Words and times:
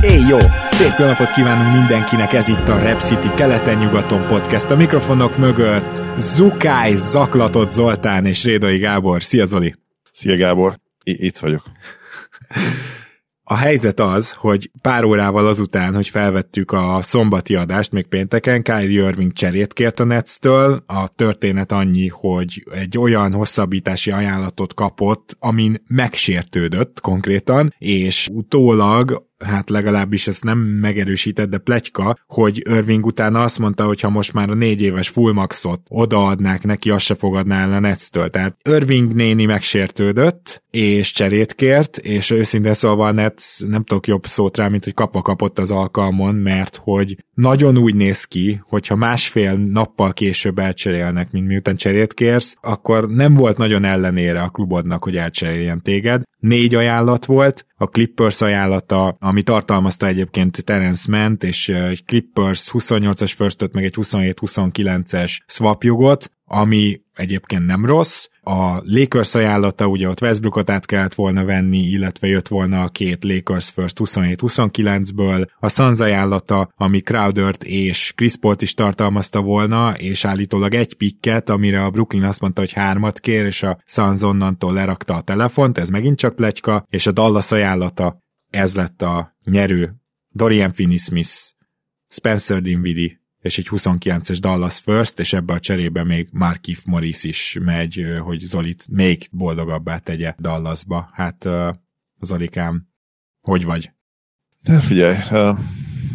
Éj 0.00 0.20
jó! 0.28 0.38
Szép 0.64 0.92
jó 0.98 1.04
napot 1.06 1.30
kívánunk 1.30 1.72
mindenkinek, 1.78 2.32
ez 2.32 2.48
itt 2.48 2.68
a 2.68 2.78
Rep 2.78 3.00
City 3.00 3.28
keleten-nyugaton 3.36 4.26
podcast. 4.26 4.70
A 4.70 4.76
mikrofonok 4.76 5.36
mögött 5.38 6.02
Zukály, 6.18 6.94
Zaklatott 6.96 7.70
Zoltán 7.72 8.26
és 8.26 8.44
Rédai 8.44 8.78
Gábor. 8.78 9.22
Szia 9.22 9.44
Zoli! 9.44 9.74
Szia 10.12 10.36
Gábor, 10.36 10.78
I- 11.02 11.26
itt 11.26 11.38
vagyok. 11.38 11.62
A 13.50 13.56
helyzet 13.56 14.00
az, 14.00 14.32
hogy 14.32 14.70
pár 14.80 15.04
órával 15.04 15.46
azután, 15.46 15.94
hogy 15.94 16.08
felvettük 16.08 16.72
a 16.72 16.98
szombati 17.02 17.54
adást, 17.54 17.92
még 17.92 18.06
pénteken, 18.06 18.62
Kyrie 18.62 19.06
Irving 19.06 19.32
cserét 19.32 19.72
kért 19.72 20.00
a 20.00 20.04
Netstől. 20.04 20.82
A 20.86 21.08
történet 21.08 21.72
annyi, 21.72 22.08
hogy 22.08 22.66
egy 22.74 22.98
olyan 22.98 23.32
hosszabbítási 23.32 24.10
ajánlatot 24.10 24.74
kapott, 24.74 25.36
amin 25.38 25.82
megsértődött 25.86 27.00
konkrétan, 27.00 27.74
és 27.78 28.28
utólag 28.32 29.27
hát 29.44 29.70
legalábbis 29.70 30.26
ezt 30.26 30.44
nem 30.44 30.58
megerősített, 30.58 31.48
de 31.48 31.58
pletyka, 31.58 32.18
hogy 32.26 32.62
Irving 32.68 33.06
utána 33.06 33.42
azt 33.42 33.58
mondta, 33.58 33.84
hogy 33.84 34.00
ha 34.00 34.08
most 34.08 34.32
már 34.32 34.50
a 34.50 34.54
négy 34.54 34.82
éves 34.82 35.08
fullmaxot 35.08 35.80
odaadnák 35.88 36.64
neki, 36.64 36.90
azt 36.90 37.04
se 37.04 37.14
fogadná 37.14 37.62
el 37.62 37.72
a 37.72 37.78
Netstől. 37.78 38.30
Tehát 38.30 38.56
Irving 38.68 39.14
néni 39.14 39.44
megsértődött, 39.44 40.62
és 40.70 41.12
cserét 41.12 41.54
kért, 41.54 41.96
és 41.96 42.30
őszintén 42.30 42.74
szólva 42.74 43.06
a 43.06 43.12
Nets 43.12 43.64
nem 43.66 43.84
tudok 43.84 44.06
jobb 44.06 44.26
szót 44.26 44.56
rá, 44.56 44.68
mint 44.68 44.84
hogy 44.84 44.94
kapva 44.94 45.22
kapott 45.22 45.58
az 45.58 45.70
alkalmon, 45.70 46.34
mert 46.34 46.80
hogy 46.82 47.16
nagyon 47.34 47.76
úgy 47.76 47.94
néz 47.94 48.24
ki, 48.24 48.60
hogyha 48.68 48.96
másfél 48.96 49.56
nappal 49.56 50.12
később 50.12 50.58
elcserélnek, 50.58 51.30
mint 51.30 51.46
miután 51.46 51.76
cserét 51.76 52.14
kérsz, 52.14 52.56
akkor 52.60 53.08
nem 53.08 53.34
volt 53.34 53.56
nagyon 53.56 53.84
ellenére 53.84 54.42
a 54.42 54.48
klubodnak, 54.48 55.04
hogy 55.04 55.16
elcseréljen 55.16 55.82
téged. 55.82 56.22
Négy 56.38 56.74
ajánlat 56.74 57.24
volt, 57.24 57.66
a 57.80 57.86
Clippers 57.86 58.40
ajánlata, 58.40 59.16
ami 59.20 59.42
tartalmazta 59.42 60.06
egyébként 60.06 60.64
Terence 60.64 61.10
Ment, 61.10 61.44
és 61.44 61.68
egy 61.68 62.04
Clippers 62.04 62.70
28-as 62.72 63.32
firstöt, 63.36 63.72
meg 63.72 63.84
egy 63.84 63.94
27-29-es 63.96 65.38
swapjogot, 65.46 66.30
ami 66.44 67.00
egyébként 67.14 67.66
nem 67.66 67.86
rossz. 67.86 68.26
A 68.50 68.82
Lakers 68.84 69.34
ajánlata, 69.34 69.86
ugye 69.86 70.08
ott 70.08 70.20
Westbrookot 70.20 70.70
át 70.70 70.86
kellett 70.86 71.14
volna 71.14 71.44
venni, 71.44 71.78
illetve 71.78 72.26
jött 72.26 72.48
volna 72.48 72.82
a 72.82 72.88
két 72.88 73.24
Lakers 73.24 73.70
first 73.70 73.96
27-29-ből. 74.04 75.48
A 75.58 75.68
Suns 75.68 76.00
ajánlata, 76.00 76.72
ami 76.76 77.00
Crowdert 77.00 77.64
és 77.64 78.12
Chris 78.16 78.36
Paul-t 78.36 78.62
is 78.62 78.74
tartalmazta 78.74 79.40
volna, 79.40 79.94
és 79.96 80.24
állítólag 80.24 80.74
egy 80.74 80.94
pikket, 80.94 81.48
amire 81.48 81.84
a 81.84 81.90
Brooklyn 81.90 82.24
azt 82.24 82.40
mondta, 82.40 82.60
hogy 82.60 82.72
hármat 82.72 83.20
kér, 83.20 83.44
és 83.44 83.62
a 83.62 83.78
Suns 83.84 84.22
onnantól 84.22 84.72
lerakta 84.72 85.14
a 85.14 85.22
telefont, 85.22 85.78
ez 85.78 85.88
megint 85.88 86.18
csak 86.18 86.34
pletyka, 86.34 86.86
és 86.88 87.06
a 87.06 87.12
Dallas 87.12 87.52
ajánlata, 87.52 88.18
ez 88.50 88.74
lett 88.74 89.02
a 89.02 89.36
nyerő. 89.44 89.94
Dorian 90.28 90.72
Finney-Smith, 90.72 91.32
Spencer 92.08 92.60
Dinwiddie, 92.60 93.20
és 93.40 93.58
egy 93.58 93.66
29-es 93.70 94.38
Dallas 94.40 94.78
First, 94.78 95.18
és 95.18 95.32
ebbe 95.32 95.52
a 95.52 95.60
cserébe 95.60 96.04
még 96.04 96.28
Markif 96.32 96.84
Morris 96.84 97.24
is 97.24 97.58
megy, 97.60 98.04
hogy 98.22 98.40
Zolit 98.40 98.88
még 98.90 99.28
boldogabbá 99.32 99.98
tegye 99.98 100.34
Dallasba. 100.38 101.08
Hát 101.12 101.48
Zolikám, 102.20 102.88
hogy 103.40 103.64
vagy? 103.64 103.90
De 104.62 104.78
figyelj, 104.78 105.16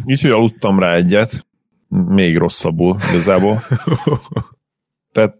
így, 0.04 0.20
hogy 0.20 0.30
aludtam 0.30 0.78
rá 0.78 0.94
egyet, 0.94 1.46
még 1.88 2.36
rosszabbul 2.36 2.96
igazából. 3.12 3.60
Tehát 5.12 5.38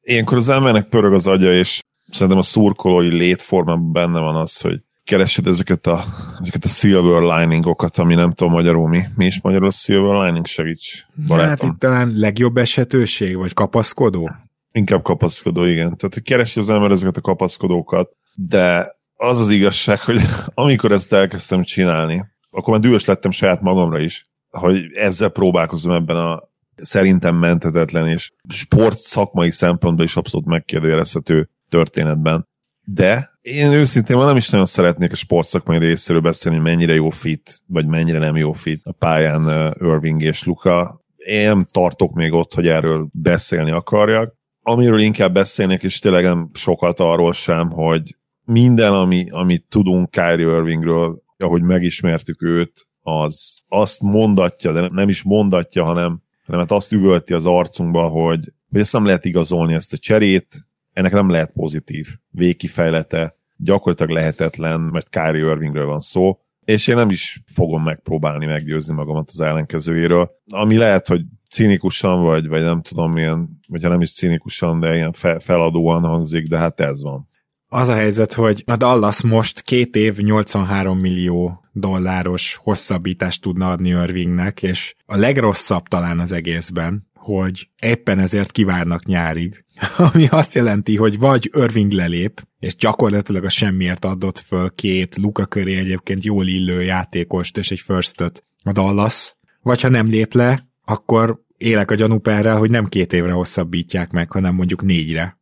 ilyenkor 0.00 0.36
az 0.36 0.48
embernek 0.48 0.88
pörög 0.88 1.12
az 1.12 1.26
agya, 1.26 1.52
és 1.52 1.80
szerintem 2.10 2.38
a 2.38 2.42
szurkolói 2.42 3.08
létformában 3.08 3.92
benne 3.92 4.20
van 4.20 4.36
az, 4.36 4.60
hogy 4.60 4.82
keresed 5.04 5.46
ezeket 5.46 5.86
a, 5.86 6.04
ezeket 6.40 6.64
a 6.64 6.68
silver 6.68 7.22
liningokat, 7.22 7.98
ami 7.98 8.14
nem 8.14 8.32
tudom 8.32 8.52
magyarul 8.52 8.88
mi. 8.88 9.02
Mi 9.16 9.26
is 9.26 9.40
magyarul 9.40 9.66
a 9.66 9.70
silver 9.70 10.24
lining? 10.24 10.46
Segíts, 10.46 11.06
barátom. 11.26 11.48
Hát 11.48 11.62
itt 11.62 11.78
talán 11.78 12.12
legjobb 12.16 12.56
esetőség, 12.56 13.36
vagy 13.36 13.52
kapaszkodó? 13.52 14.30
Inkább 14.72 15.02
kapaszkodó, 15.02 15.64
igen. 15.64 15.96
Tehát 15.96 16.14
hogy 16.14 16.22
keresi 16.22 16.60
az 16.60 16.70
ember 16.70 16.90
ezeket 16.90 17.16
a 17.16 17.20
kapaszkodókat, 17.20 18.10
de 18.34 18.96
az 19.16 19.40
az 19.40 19.50
igazság, 19.50 20.00
hogy 20.00 20.20
amikor 20.54 20.92
ezt 20.92 21.12
elkezdtem 21.12 21.62
csinálni, 21.62 22.24
akkor 22.50 22.72
már 22.72 22.82
dühös 22.82 23.04
lettem 23.04 23.30
saját 23.30 23.60
magamra 23.60 23.98
is, 23.98 24.28
hogy 24.50 24.92
ezzel 24.94 25.28
próbálkozom 25.28 25.92
ebben 25.92 26.16
a 26.16 26.48
szerintem 26.76 27.36
menthetetlen 27.36 28.08
és 28.08 28.32
sport 28.48 28.98
szakmai 28.98 29.50
szempontból 29.50 30.04
is 30.04 30.16
abszolút 30.16 30.46
megkérdőjelezhető 30.46 31.48
történetben. 31.68 32.48
De 32.92 33.30
én 33.40 33.72
őszintén 33.72 34.16
már 34.16 34.26
nem 34.26 34.36
is 34.36 34.48
nagyon 34.48 34.66
szeretnék 34.66 35.12
a 35.12 35.16
sportszakmai 35.16 35.78
részéről 35.78 36.20
beszélni, 36.20 36.58
hogy 36.58 36.66
mennyire 36.66 36.94
jó 36.94 37.10
fit, 37.10 37.62
vagy 37.66 37.86
mennyire 37.86 38.18
nem 38.18 38.36
jó 38.36 38.52
fit 38.52 38.80
a 38.84 38.92
pályán 38.92 39.74
Irving 39.80 40.22
és 40.22 40.44
Luka. 40.44 41.00
Én 41.16 41.66
tartok 41.70 42.14
még 42.14 42.32
ott, 42.32 42.54
hogy 42.54 42.66
erről 42.66 43.08
beszélni 43.12 43.70
akarjak. 43.70 44.34
Amiről 44.62 44.98
inkább 44.98 45.32
beszélnék, 45.32 45.82
és 45.82 45.98
tényleg 45.98 46.24
nem 46.24 46.50
sokat 46.52 47.00
arról 47.00 47.32
sem, 47.32 47.70
hogy 47.70 48.16
minden, 48.44 48.92
ami, 48.92 49.30
amit 49.30 49.66
tudunk 49.68 50.10
Kyrie 50.10 50.56
Irvingről, 50.56 51.22
ahogy 51.38 51.62
megismertük 51.62 52.42
őt, 52.42 52.88
az 53.02 53.62
azt 53.68 54.00
mondatja, 54.00 54.72
de 54.72 54.88
nem 54.92 55.08
is 55.08 55.22
mondatja, 55.22 55.84
hanem, 55.84 56.22
hanem 56.46 56.60
hát 56.60 56.70
azt 56.70 56.92
üvölti 56.92 57.32
az 57.32 57.46
arcunkba, 57.46 58.08
hogy, 58.08 58.52
hogy 58.70 58.80
ezt 58.80 58.92
nem 58.92 59.04
lehet 59.04 59.24
igazolni, 59.24 59.74
ezt 59.74 59.92
a 59.92 59.98
cserét, 59.98 60.68
ennek 60.92 61.12
nem 61.12 61.30
lehet 61.30 61.52
pozitív. 61.52 62.06
Végkifejlete, 62.30 63.36
gyakorlatilag 63.56 64.12
lehetetlen, 64.12 64.80
mert 64.80 65.08
Kyrie 65.08 65.50
Irvingről 65.50 65.86
van 65.86 66.00
szó, 66.00 66.38
és 66.64 66.86
én 66.86 66.94
nem 66.96 67.10
is 67.10 67.42
fogom 67.54 67.82
megpróbálni 67.82 68.46
meggyőzni 68.46 68.94
magamat 68.94 69.28
az 69.32 69.40
ellenkezőjéről, 69.40 70.30
ami 70.48 70.76
lehet, 70.76 71.08
hogy 71.08 71.22
cinikusan, 71.50 72.22
vagy, 72.22 72.48
vagy 72.48 72.62
nem 72.62 72.82
tudom 72.82 73.12
milyen, 73.12 73.60
vagy 73.68 73.82
ha 73.82 73.88
nem 73.88 74.00
is 74.00 74.12
cinikusan, 74.12 74.80
de 74.80 74.94
ilyen 74.94 75.12
fe, 75.12 75.38
feladóan 75.38 76.02
hangzik, 76.02 76.48
de 76.48 76.58
hát 76.58 76.80
ez 76.80 77.02
van. 77.02 77.28
Az 77.72 77.88
a 77.88 77.94
helyzet, 77.94 78.32
hogy 78.32 78.62
a 78.66 78.76
Dallas 78.76 79.22
most 79.22 79.60
két 79.60 79.96
év 79.96 80.16
83 80.16 80.98
millió 80.98 81.64
dolláros 81.72 82.60
hosszabbítást 82.62 83.42
tudna 83.42 83.70
adni 83.70 83.88
Irvingnek, 83.88 84.62
és 84.62 84.94
a 85.06 85.16
legrosszabb 85.16 85.82
talán 85.82 86.18
az 86.18 86.32
egészben, 86.32 87.08
hogy 87.36 87.68
éppen 87.82 88.18
ezért 88.18 88.52
kivárnak 88.52 89.04
nyárig, 89.04 89.64
ami 90.12 90.26
azt 90.30 90.54
jelenti, 90.54 90.96
hogy 90.96 91.18
vagy 91.18 91.50
Irving 91.52 91.92
lelép, 91.92 92.42
és 92.58 92.76
gyakorlatilag 92.76 93.44
a 93.44 93.48
semmiért 93.48 94.04
adott 94.04 94.38
föl 94.38 94.70
két 94.74 95.16
Luka 95.16 95.46
köré 95.46 95.76
egyébként 95.76 96.24
jól 96.24 96.46
illő 96.46 96.82
játékost 96.82 97.58
és 97.58 97.70
egy 97.70 97.80
firstöt 97.80 98.44
a 98.64 98.72
Dallas, 98.72 99.36
vagy 99.62 99.80
ha 99.80 99.88
nem 99.88 100.08
lép 100.08 100.34
le, 100.34 100.68
akkor 100.84 101.42
élek 101.56 101.90
a 101.90 101.94
gyanúperrel, 101.94 102.58
hogy 102.58 102.70
nem 102.70 102.86
két 102.86 103.12
évre 103.12 103.32
hosszabbítják 103.32 104.10
meg, 104.10 104.30
hanem 104.30 104.54
mondjuk 104.54 104.82
négyre. 104.82 105.39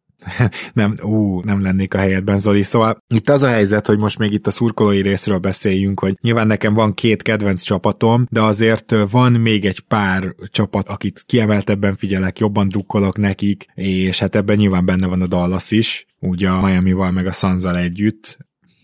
nem, 0.72 0.96
ú, 1.02 1.40
nem 1.40 1.62
lennék 1.62 1.94
a 1.94 1.98
helyedben, 1.98 2.38
Zoli. 2.38 2.62
Szóval 2.62 3.02
itt 3.14 3.28
az 3.28 3.42
a 3.42 3.48
helyzet, 3.48 3.86
hogy 3.86 3.98
most 3.98 4.18
még 4.18 4.32
itt 4.32 4.46
a 4.46 4.50
szurkolói 4.50 5.02
részről 5.02 5.38
beszéljünk, 5.38 6.00
hogy 6.00 6.18
nyilván 6.20 6.46
nekem 6.46 6.74
van 6.74 6.94
két 6.94 7.22
kedvenc 7.22 7.62
csapatom, 7.62 8.26
de 8.30 8.42
azért 8.42 8.94
van 9.10 9.32
még 9.32 9.64
egy 9.64 9.80
pár 9.80 10.34
csapat, 10.50 10.88
akit 10.88 11.22
kiemeltebben 11.26 11.96
figyelek, 11.96 12.38
jobban 12.38 12.68
drukkolok 12.68 13.16
nekik, 13.16 13.66
és 13.74 14.18
hát 14.18 14.36
ebben 14.36 14.56
nyilván 14.56 14.84
benne 14.84 15.06
van 15.06 15.22
a 15.22 15.26
Dallas 15.26 15.70
is, 15.70 16.06
ugye 16.20 16.48
a 16.48 16.66
Miami-val 16.66 17.10
meg 17.10 17.26
a 17.26 17.32
Sanzal 17.32 17.76
együtt, 17.76 18.38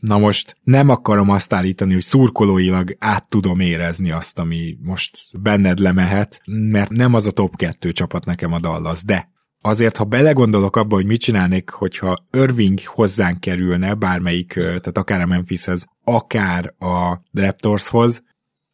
Na 0.05 0.19
most 0.19 0.56
nem 0.62 0.88
akarom 0.88 1.31
azt 1.31 1.52
állítani, 1.52 1.93
hogy 1.93 2.02
szurkolóilag 2.02 2.96
át 2.99 3.29
tudom 3.29 3.61
érezni 3.61 4.11
azt, 4.11 4.38
ami 4.38 4.76
most 4.82 5.41
benned 5.43 5.79
lemehet, 5.79 6.41
mert 6.44 6.91
nem 6.91 7.14
az 7.14 7.26
a 7.26 7.31
top 7.31 7.56
2 7.56 7.93
csapat 7.93 8.25
nekem 8.25 8.52
a 8.52 8.61
Dallas, 8.61 9.05
de 9.05 9.32
azért, 9.66 9.96
ha 9.96 10.05
belegondolok 10.05 10.76
abba, 10.76 10.94
hogy 10.94 11.06
mit 11.06 11.20
csinálnék, 11.20 11.70
hogyha 11.70 12.16
Irving 12.32 12.78
hozzánk 12.84 13.40
kerülne, 13.40 13.94
bármelyik, 13.94 14.52
tehát 14.52 14.99
akár 14.99 15.20
a 15.20 15.26
Memphishez, 15.26 15.87
akár 16.05 16.75
a 16.78 17.20
Raptorshoz, 17.32 18.22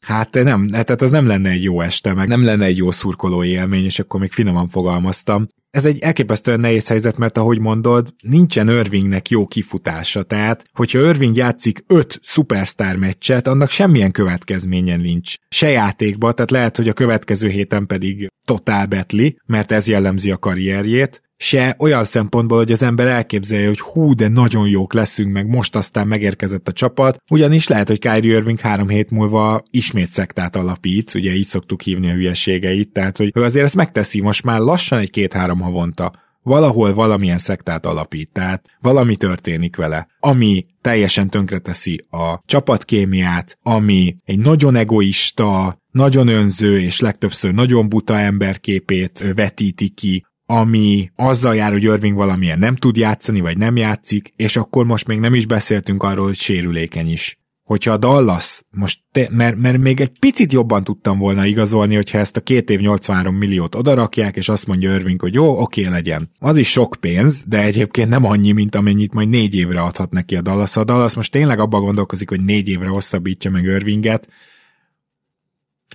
Hát 0.00 0.34
nem, 0.42 0.68
tehát 0.68 1.02
az 1.02 1.10
nem 1.10 1.26
lenne 1.26 1.50
egy 1.50 1.62
jó 1.62 1.80
este, 1.80 2.14
meg 2.14 2.28
nem 2.28 2.44
lenne 2.44 2.64
egy 2.64 2.76
jó 2.76 2.90
szurkoló 2.90 3.44
élmény, 3.44 3.84
és 3.84 3.98
akkor 3.98 4.20
még 4.20 4.32
finoman 4.32 4.68
fogalmaztam 4.68 5.48
ez 5.70 5.84
egy 5.84 5.98
elképesztően 5.98 6.60
nehéz 6.60 6.88
helyzet, 6.88 7.16
mert 7.16 7.38
ahogy 7.38 7.58
mondod, 7.58 8.14
nincsen 8.22 8.68
Irvingnek 8.68 9.28
jó 9.28 9.46
kifutása, 9.46 10.22
tehát 10.22 10.64
hogyha 10.72 10.98
Irving 10.98 11.36
játszik 11.36 11.84
öt 11.86 12.18
szupersztár 12.22 12.96
meccset, 12.96 13.46
annak 13.46 13.70
semmilyen 13.70 14.10
következménye 14.10 14.96
nincs. 14.96 15.34
Se 15.48 15.68
játékba, 15.68 16.32
tehát 16.32 16.50
lehet, 16.50 16.76
hogy 16.76 16.88
a 16.88 16.92
következő 16.92 17.48
héten 17.48 17.86
pedig 17.86 18.28
totál 18.44 18.86
betli, 18.86 19.38
mert 19.46 19.72
ez 19.72 19.88
jellemzi 19.88 20.30
a 20.30 20.36
karrierjét, 20.36 21.22
se 21.42 21.76
olyan 21.78 22.04
szempontból, 22.04 22.58
hogy 22.58 22.72
az 22.72 22.82
ember 22.82 23.06
elképzelje, 23.06 23.66
hogy 23.66 23.80
hú, 23.80 24.14
de 24.14 24.28
nagyon 24.28 24.68
jók 24.68 24.92
leszünk, 24.92 25.32
meg 25.32 25.46
most 25.46 25.76
aztán 25.76 26.06
megérkezett 26.06 26.68
a 26.68 26.72
csapat, 26.72 27.22
ugyanis 27.30 27.68
lehet, 27.68 27.88
hogy 27.88 27.98
Kyrie 27.98 28.36
Irving 28.36 28.60
három 28.60 28.88
hét 28.88 29.10
múlva 29.10 29.62
ismét 29.70 30.10
szektát 30.10 30.56
alapít, 30.56 31.14
ugye 31.14 31.34
így 31.34 31.46
szoktuk 31.46 31.80
hívni 31.80 32.10
a 32.10 32.14
hülyeségeit, 32.14 32.92
tehát 32.92 33.16
hogy 33.16 33.30
ő 33.34 33.42
azért 33.42 33.64
ezt 33.64 33.76
megteszi 33.76 34.20
most 34.20 34.44
már 34.44 34.60
lassan 34.60 34.98
egy 34.98 35.10
két-három 35.10 35.60
havonta, 35.60 36.12
valahol 36.42 36.94
valamilyen 36.94 37.38
szektát 37.38 37.86
alapít, 37.86 38.30
tehát 38.32 38.66
valami 38.80 39.16
történik 39.16 39.76
vele, 39.76 40.08
ami 40.20 40.66
teljesen 40.80 41.30
tönkreteszi 41.30 42.06
a 42.10 42.42
csapatkémiát, 42.46 43.58
ami 43.62 44.16
egy 44.24 44.38
nagyon 44.38 44.76
egoista, 44.76 45.78
nagyon 45.90 46.28
önző 46.28 46.80
és 46.80 47.00
legtöbbször 47.00 47.54
nagyon 47.54 47.88
buta 47.88 48.18
emberképét 48.18 49.32
vetíti 49.34 49.88
ki 49.88 50.24
ami 50.50 51.10
azzal 51.16 51.54
jár, 51.54 51.72
hogy 51.72 51.82
Irving 51.82 52.16
valamilyen 52.16 52.58
nem 52.58 52.76
tud 52.76 52.96
játszani, 52.96 53.40
vagy 53.40 53.58
nem 53.58 53.76
játszik, 53.76 54.32
és 54.36 54.56
akkor 54.56 54.86
most 54.86 55.06
még 55.06 55.20
nem 55.20 55.34
is 55.34 55.46
beszéltünk 55.46 56.02
arról, 56.02 56.26
hogy 56.26 56.34
sérülékeny 56.34 57.10
is. 57.10 57.38
Hogyha 57.62 57.92
a 57.92 57.96
Dallas, 57.96 58.62
most 58.70 59.00
te, 59.12 59.28
mert, 59.30 59.56
mert 59.56 59.78
még 59.78 60.00
egy 60.00 60.18
picit 60.18 60.52
jobban 60.52 60.84
tudtam 60.84 61.18
volna 61.18 61.44
igazolni, 61.44 61.94
hogyha 61.94 62.18
ezt 62.18 62.36
a 62.36 62.40
két 62.40 62.70
év 62.70 62.80
83 62.80 63.34
milliót 63.34 63.74
odarakják, 63.74 64.36
és 64.36 64.48
azt 64.48 64.66
mondja 64.66 64.94
Irving, 64.94 65.20
hogy 65.20 65.34
jó, 65.34 65.60
oké, 65.60 65.86
legyen. 65.86 66.30
Az 66.38 66.56
is 66.56 66.70
sok 66.70 66.96
pénz, 67.00 67.44
de 67.46 67.62
egyébként 67.62 68.08
nem 68.08 68.24
annyi, 68.24 68.52
mint 68.52 68.74
amennyit 68.74 69.12
majd 69.12 69.28
négy 69.28 69.54
évre 69.54 69.80
adhat 69.80 70.10
neki 70.10 70.36
a 70.36 70.42
Dallas. 70.42 70.76
A 70.76 70.84
Dallas 70.84 71.14
most 71.14 71.32
tényleg 71.32 71.58
abba 71.58 71.80
gondolkozik, 71.80 72.28
hogy 72.28 72.44
négy 72.44 72.68
évre 72.68 72.88
hosszabbítja 72.88 73.50
meg 73.50 73.64
Irvinget. 73.64 74.28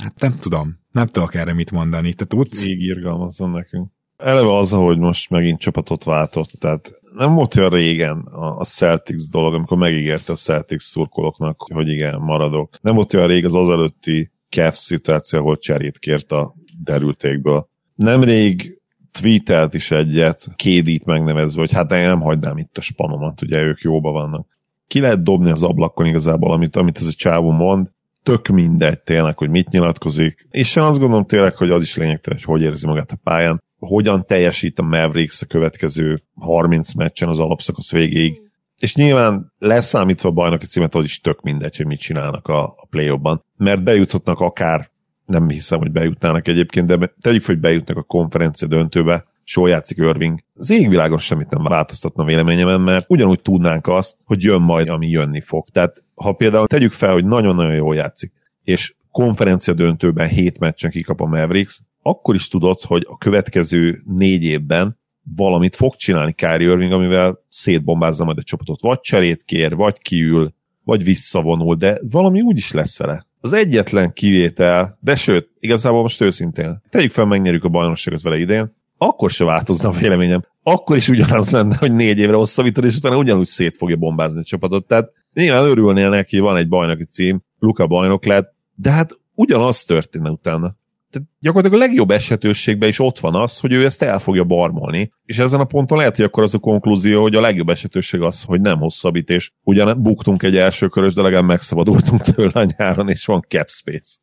Hát 0.02 0.20
nem 0.20 0.36
tudom. 0.36 0.80
Nem 0.92 1.08
tudok 1.08 1.36
erre 1.36 1.54
mit 1.54 1.72
mondani. 1.72 2.14
Te 2.14 2.26
tudsz? 2.26 2.66
Így 2.66 2.82
irgalmazzon 2.82 3.50
nekünk. 3.50 3.95
Eleve 4.18 4.56
az, 4.56 4.72
hogy 4.72 4.98
most 4.98 5.30
megint 5.30 5.60
csapatot 5.60 6.04
váltott, 6.04 6.52
tehát 6.60 6.92
nem 7.16 7.34
volt 7.34 7.56
olyan 7.56 7.70
régen 7.70 8.18
a 8.58 8.64
Celtics 8.64 9.30
dolog, 9.30 9.54
amikor 9.54 9.78
megígérte 9.78 10.32
a 10.32 10.36
Celtics 10.36 10.82
szurkolóknak, 10.82 11.62
hogy 11.74 11.88
igen, 11.88 12.20
maradok. 12.20 12.78
Nem 12.82 12.96
volt 12.96 13.14
olyan 13.14 13.28
rég 13.28 13.46
az 13.46 13.56
az 13.56 13.70
előtti 13.70 14.32
Cavs 14.50 14.78
szituáció, 14.78 15.40
ahol 15.40 15.58
cserét 15.58 16.00
kért 16.00 16.32
a 16.32 16.54
derültékből. 16.84 17.70
Nemrég 17.96 18.82
tweetelt 19.12 19.74
is 19.74 19.92
egyet, 19.92 20.48
kédít 20.56 21.06
megnevezve, 21.06 21.60
hogy 21.60 21.72
hát 21.72 21.90
nem 21.90 22.22
hagynám 22.22 22.58
itt 22.58 22.78
a 22.78 22.82
spanomat, 22.82 23.42
ugye 23.42 23.62
ők 23.62 23.82
jóba 23.82 24.12
vannak. 24.12 24.48
Ki 24.88 25.00
lehet 25.00 25.24
dobni 25.24 25.50
az 25.50 25.64
ablakon 25.64 26.06
igazából, 26.06 26.52
amit, 26.52 26.76
amit 26.76 26.98
ez 26.98 27.08
a 27.08 27.14
csávó 27.14 27.52
mond, 27.52 27.92
tök 28.24 28.48
mindegy 28.48 29.00
tényleg, 29.00 29.38
hogy 29.38 29.50
mit 29.50 29.70
nyilatkozik, 29.70 30.48
és 30.52 30.76
én 30.76 30.84
azt 30.84 31.00
gondolom 31.00 31.26
tényleg, 31.26 31.56
hogy 31.56 31.72
az 31.72 31.82
is 31.82 31.96
lényegtelen, 31.96 32.40
hogy 32.44 32.54
hogy 32.54 32.62
érzi 32.62 32.86
magát 32.86 33.12
a 33.12 33.20
pályán 33.24 33.64
hogyan 33.86 34.26
teljesít 34.26 34.80
a 34.80 34.84
Mavericks 34.84 35.42
a 35.42 35.46
következő 35.46 36.24
30 36.36 36.94
meccsen 36.94 37.30
az 37.30 37.40
alapszakasz 37.40 37.92
végéig. 37.92 38.42
És 38.78 38.96
nyilván 38.96 39.54
leszámítva 39.58 40.30
a 40.30 40.32
bajnoki 40.32 40.66
címet, 40.66 40.96
az 40.96 41.04
is 41.04 41.22
tök 41.22 41.42
mindegy, 41.42 41.76
hogy 41.76 41.86
mit 41.86 42.00
csinálnak 42.00 42.48
a, 42.48 42.64
a 42.64 42.88
play 42.90 43.20
mert 43.58 43.84
bejuthatnak 43.84 44.40
akár, 44.40 44.90
nem 45.26 45.50
hiszem, 45.50 45.80
hogy 45.80 45.92
bejutnának 45.92 46.48
egyébként, 46.48 46.88
de 46.88 47.14
tegyük 47.22 47.46
hogy 47.46 47.60
bejutnak 47.60 47.98
a 47.98 48.04
konferencia 48.04 48.68
döntőbe, 48.68 49.26
és 49.46 49.60
játszik 49.64 49.98
Irving. 49.98 50.40
Az 50.54 50.70
égvilágon 50.70 51.18
semmit 51.18 51.50
nem 51.50 51.64
változtatna 51.64 52.24
véleményemen, 52.24 52.82
mert 52.82 53.06
ugyanúgy 53.10 53.42
tudnánk 53.42 53.88
azt, 53.88 54.18
hogy 54.24 54.44
jön 54.44 54.62
majd, 54.62 54.88
ami 54.88 55.08
jönni 55.08 55.42
fog. 55.42 55.70
Tehát 55.70 56.04
ha 56.16 56.34
például 56.34 56.68
tegyük 56.68 56.92
fel, 56.92 57.12
hogy 57.12 57.26
nagyon-nagyon 57.26 57.76
jól 57.76 57.96
játszik, 57.96 58.32
és 58.64 58.96
konferencia 59.12 59.74
döntőben 59.74 60.28
hét 60.28 60.60
meccsen 60.60 60.92
kikap 60.92 61.22
a 61.22 61.26
Mavericks, 61.26 61.82
akkor 62.08 62.36
is 62.36 62.48
tudod, 62.48 62.82
hogy 62.82 63.06
a 63.10 63.18
következő 63.18 64.02
négy 64.06 64.44
évben 64.44 65.00
valamit 65.36 65.76
fog 65.76 65.96
csinálni 65.96 66.34
Kyrie 66.34 66.70
Irving, 66.70 66.92
amivel 66.92 67.40
szétbombázza 67.50 68.24
majd 68.26 68.38
a 68.38 68.44
csapatot. 68.44 68.82
Vagy 68.82 69.00
cserét 69.00 69.44
kér, 69.44 69.76
vagy 69.76 70.00
kiül, 70.00 70.54
vagy 70.84 71.04
visszavonul, 71.04 71.76
de 71.76 72.00
valami 72.12 72.42
úgy 72.42 72.58
is 72.58 72.72
lesz 72.72 72.98
vele. 72.98 73.26
Az 73.40 73.54
egyetlen 73.54 74.14
kivétel, 74.14 74.98
de 75.02 75.16
sőt, 75.16 75.50
igazából 75.60 76.02
most 76.02 76.22
őszintén, 76.22 76.82
tegyük 76.90 77.12
fel, 77.12 77.26
megnyerjük 77.26 77.64
a 77.64 77.70
bajnokságot 77.70 78.22
vele 78.22 78.38
idén, 78.38 78.76
akkor 78.98 79.30
se 79.30 79.44
változna 79.44 79.90
a 79.90 79.92
véleményem. 80.00 80.46
Akkor 80.64 80.98
is 80.98 81.10
ugyanaz 81.10 81.50
lenne, 81.50 81.76
hogy 81.76 81.94
négy 81.94 82.20
évre 82.20 82.36
hosszabbítod, 82.36 82.84
és 82.84 82.96
utána 82.96 83.18
ugyanúgy 83.18 83.46
szét 83.46 83.78
fogja 83.78 83.96
bombázni 83.96 84.40
a 84.40 84.44
csapatot. 84.44 84.88
Tehát 84.88 85.12
nyilván 85.34 85.66
örülnél 85.66 86.10
neki, 86.10 86.40
van 86.40 86.58
egy 86.58 86.68
bajnoki 86.68 87.04
cím, 87.04 87.42
Luka 87.60 87.88
bajnok 87.88 88.26
lett, 88.26 88.56
de 88.76 88.92
hát 88.92 89.20
ugyanaz 89.34 89.84
történne 89.84 90.30
utána 90.30 90.76
tehát 91.16 91.30
gyakorlatilag 91.40 91.84
a 91.84 91.86
legjobb 91.86 92.12
esetőségben 92.12 92.90
is 92.90 93.00
ott 93.00 93.20
van 93.20 93.36
az, 93.36 93.60
hogy 93.60 93.72
ő 93.72 93.86
ezt 93.86 94.02
el 94.02 94.20
fogja 94.20 94.44
barmolni, 94.44 95.12
és 95.26 95.38
ezen 95.38 95.60
a 95.60 95.66
ponton 95.66 95.98
lehet, 95.98 96.16
hogy 96.16 96.26
akkor 96.26 96.44
az 96.44 96.54
a 96.54 96.60
konklúzió, 96.60 97.22
hogy 97.22 97.36
a 97.36 97.42
legjobb 97.42 97.70
esetőség 97.70 98.22
az, 98.22 98.44
hogy 98.44 98.62
nem 98.62 98.78
hosszabbít, 98.78 99.30
és 99.30 99.52
ugyan 99.64 100.02
buktunk 100.02 100.44
egy 100.44 100.58
első 100.58 100.88
körös, 100.88 101.14
de 101.14 101.22
legalább 101.22 101.46
megszabadultunk 101.46 102.22
tőle 102.22 102.52
a 102.54 102.68
nyáron, 102.78 103.10
és 103.10 103.26
van 103.26 103.46
cap 103.48 103.70
space. 103.70 104.18